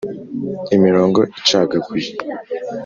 [0.75, 2.09] imirongo icagaguye